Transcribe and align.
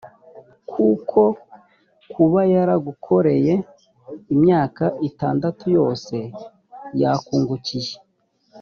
kuko 0.71 1.21
kuba 2.13 2.41
yaragukoreye 2.53 3.53
imyaka 4.33 4.83
itandatu 5.09 5.63
yose, 5.77 6.15
yakungukiye 7.01 7.93